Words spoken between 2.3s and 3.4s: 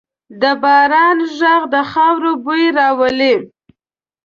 بوی راولي.